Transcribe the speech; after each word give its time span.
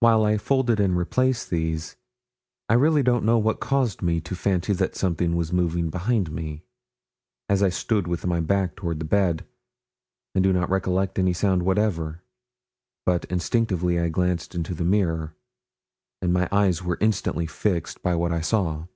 While 0.00 0.24
I 0.24 0.38
folded 0.38 0.80
and 0.80 0.96
replaced 0.96 1.48
these, 1.48 1.96
I 2.68 2.74
really 2.74 3.04
don't 3.04 3.24
know 3.24 3.38
what 3.38 3.60
caused 3.60 4.02
me 4.02 4.20
to 4.22 4.34
fancy 4.34 4.72
that 4.72 4.96
something 4.96 5.36
was 5.36 5.52
moving 5.52 5.88
behind 5.88 6.32
me, 6.32 6.64
as 7.48 7.62
I 7.62 7.68
stood 7.68 8.08
with 8.08 8.26
my 8.26 8.40
back 8.40 8.74
toward 8.74 8.98
the 8.98 9.04
bed. 9.04 9.44
I 10.34 10.40
do 10.40 10.52
not 10.52 10.68
recollect 10.68 11.16
any 11.16 11.32
sound 11.32 11.62
whatever; 11.62 12.24
but 13.06 13.24
instinctively 13.26 14.00
I 14.00 14.08
glanced 14.08 14.56
into 14.56 14.74
the 14.74 14.82
mirror, 14.82 15.36
and 16.20 16.32
my 16.32 16.48
eyes 16.50 16.82
were 16.82 16.98
instantly 17.00 17.46
fixed 17.46 18.02
by 18.02 18.16
what 18.16 18.32
I 18.32 18.40
saw. 18.40 18.86